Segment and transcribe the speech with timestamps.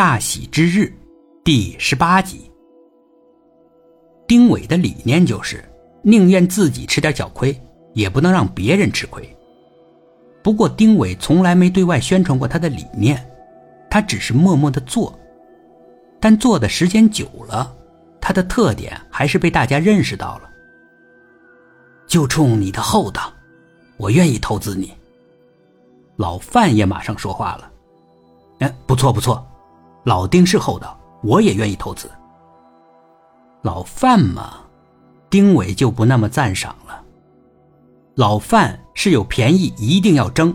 [0.00, 0.90] 大喜之日，
[1.44, 2.50] 第十八集。
[4.26, 5.62] 丁伟的理念就是，
[6.00, 7.54] 宁愿自己吃点小亏，
[7.92, 9.36] 也不能让别人吃亏。
[10.42, 13.22] 不过，丁伟从来没对外宣传过他的理念，
[13.90, 15.14] 他只是默默的做。
[16.18, 17.76] 但做的时间久了，
[18.22, 20.48] 他的特点还是被大家认识到了。
[22.06, 23.30] 就冲你的厚道，
[23.98, 24.94] 我愿意投资你。
[26.16, 27.70] 老范也马上说话了
[28.60, 29.46] ：“哎，不错不错。”
[30.04, 32.10] 老丁是厚道，我也愿意投资。
[33.62, 34.60] 老范嘛，
[35.28, 37.02] 丁伟就不那么赞赏了。
[38.14, 40.54] 老范是有便宜一定要争，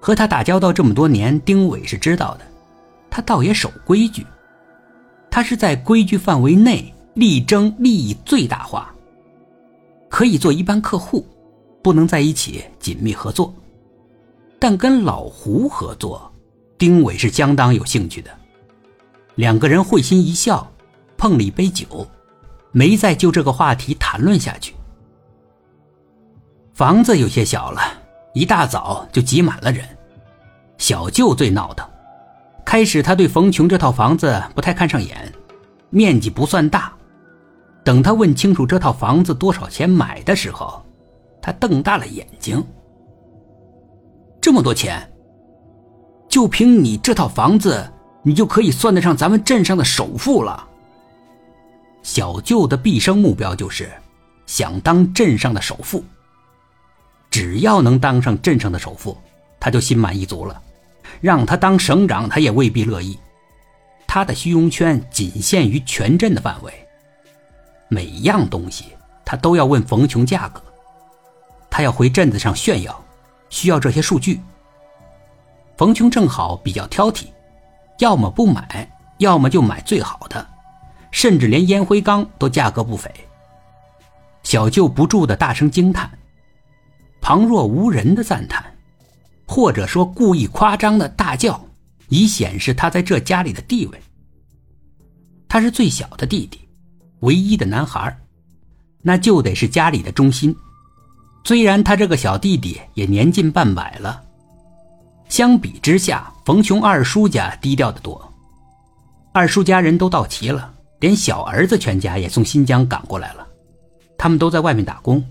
[0.00, 2.40] 和他打交道这么多年，丁伟是知道的，
[3.08, 4.26] 他倒也守规矩。
[5.30, 8.92] 他是在规矩范围内力争利益最大化，
[10.08, 11.24] 可以做一般客户，
[11.82, 13.54] 不能在一起紧密合作。
[14.58, 16.32] 但跟老胡合作，
[16.78, 18.30] 丁伟是相当有兴趣的。
[19.36, 20.70] 两个人会心一笑，
[21.16, 22.06] 碰了一杯酒，
[22.72, 24.74] 没再就这个话题谈论下去。
[26.74, 27.80] 房子有些小了，
[28.34, 29.86] 一大早就挤满了人。
[30.78, 31.88] 小舅最闹腾，
[32.64, 35.32] 开始他对冯琼这套房子不太看上眼，
[35.90, 36.92] 面积不算大。
[37.84, 40.82] 等他问清楚这套房子多少钱买的时候，
[41.40, 42.62] 他瞪大了眼睛
[44.40, 45.10] ：“这么多钱？
[46.28, 47.86] 就凭你这套房子？”
[48.26, 50.66] 你就可以算得上咱们镇上的首富了。
[52.02, 53.88] 小舅的毕生目标就是
[54.46, 56.02] 想当镇上的首富。
[57.30, 59.16] 只要能当上镇上的首富，
[59.60, 60.60] 他就心满意足了。
[61.20, 63.16] 让他当省长，他也未必乐意。
[64.08, 66.72] 他的虚荣圈仅限于全镇的范围，
[67.86, 68.86] 每样东西
[69.24, 70.60] 他都要问冯琼价格。
[71.70, 73.04] 他要回镇子上炫耀，
[73.50, 74.40] 需要这些数据。
[75.76, 77.26] 冯琼正好比较挑剔。
[77.98, 80.46] 要么不买，要么就买最好的，
[81.10, 83.10] 甚至连烟灰缸都价格不菲。
[84.42, 86.10] 小舅不住的大声惊叹，
[87.20, 88.64] 旁若无人的赞叹，
[89.46, 91.64] 或者说故意夸张的大叫，
[92.08, 94.00] 以显示他在这家里的地位。
[95.48, 96.68] 他是最小的弟弟，
[97.20, 98.16] 唯一的男孩，
[99.02, 100.54] 那就得是家里的中心。
[101.44, 104.25] 虽然他这个小弟弟也年近半百了。
[105.28, 108.32] 相比之下，冯琼二叔家低调的多。
[109.32, 113.46] 二叔家人都到齐了，连小儿子全家也从新疆赶过来了。
[114.16, 115.22] 他们都在外面打工，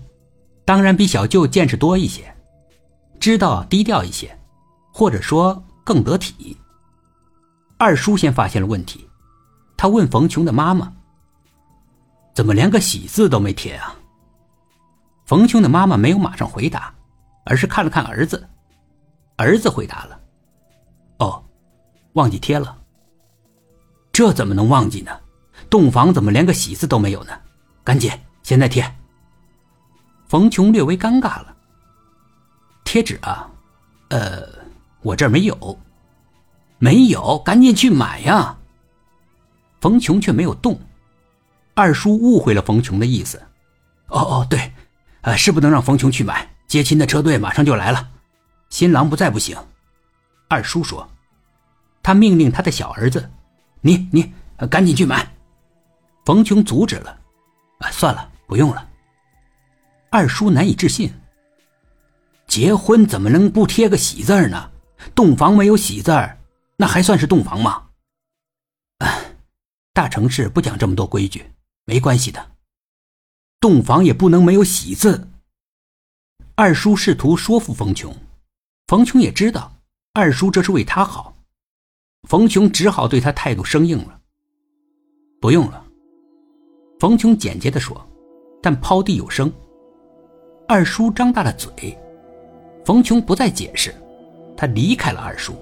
[0.64, 2.32] 当然比小舅见识多一些，
[3.18, 4.38] 知道低调一些，
[4.92, 6.56] 或者说更得体。
[7.78, 9.08] 二叔先发现了问题，
[9.76, 10.92] 他问冯琼的妈妈
[12.32, 13.94] ：“怎么连个喜字都没贴啊？”
[15.26, 16.94] 冯琼的妈妈没有马上回答，
[17.44, 18.48] 而是看了看儿子。
[19.36, 20.20] 儿子回答了
[21.18, 21.44] ：“哦，
[22.14, 22.76] 忘记贴了。
[24.12, 25.10] 这怎么能忘记呢？
[25.68, 27.32] 洞房怎么连个喜字都没有呢？
[27.84, 28.10] 赶紧，
[28.42, 28.84] 现在贴。”
[30.26, 31.54] 冯琼略微尴尬了。
[32.84, 33.50] 贴纸啊，
[34.08, 34.42] 呃，
[35.02, 35.78] 我这儿没有，
[36.78, 38.56] 没有，赶紧去买呀。
[39.80, 40.80] 冯琼却没有动。
[41.74, 43.38] 二叔误会了冯琼的意思。
[44.08, 44.72] 哦哦，对，
[45.20, 48.08] 呃，是不能让冯琼去买，接亲的车队马上就来了。
[48.76, 49.56] 新郎不在不行，
[50.48, 51.08] 二叔说，
[52.02, 53.30] 他命令他的小儿子
[53.80, 54.34] ：“你你
[54.70, 55.34] 赶紧去买。”
[56.26, 57.18] 冯琼阻止了
[57.80, 58.86] ：“啊，算了，不用了。”
[60.12, 61.10] 二叔难以置信
[62.46, 64.70] ：“结婚怎么能不贴个喜字呢？
[65.14, 66.12] 洞房没有喜字
[66.76, 67.88] 那还算是洞房吗？”
[69.00, 69.08] 啊，
[69.94, 71.50] 大城市不讲这么多规矩，
[71.86, 72.46] 没关系的。
[73.58, 75.30] 洞房也不能没有喜字。
[76.54, 78.14] 二叔试图说服冯琼。
[78.88, 79.72] 冯琼也知道
[80.12, 81.34] 二叔这是为他好，
[82.28, 84.16] 冯琼只好对他态度生硬了。
[85.40, 85.82] 不用了，
[87.00, 88.00] 冯琼简洁的说，
[88.62, 89.52] 但抛地有声。
[90.68, 91.98] 二叔张大了嘴，
[92.84, 93.92] 冯琼不再解释，
[94.56, 95.52] 他离开了二叔。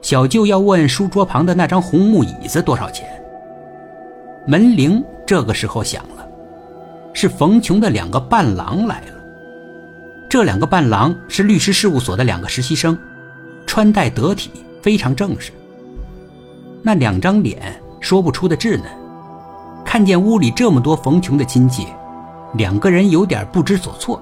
[0.00, 3.04] 小舅要问书桌旁的那张红木椅子多少钱。
[4.46, 6.24] 门铃这个时候响了，
[7.12, 9.11] 是冯琼的两个伴郎来了。
[10.32, 12.98] 这两个伴郎是律师事务所的两个实习生，
[13.66, 14.50] 穿戴得体，
[14.80, 15.52] 非常正式。
[16.80, 18.86] 那两张脸说不出的稚嫩，
[19.84, 21.86] 看见屋里这么多冯琼的亲戚，
[22.54, 24.18] 两个人有点不知所措。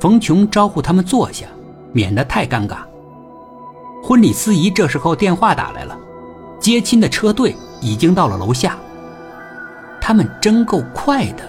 [0.00, 1.46] 冯琼招呼他们坐下，
[1.92, 2.78] 免得太尴尬。
[4.02, 5.96] 婚礼司仪这时候电话打来了，
[6.58, 8.76] 接亲的车队已经到了楼下。
[10.00, 11.48] 他们真够快的。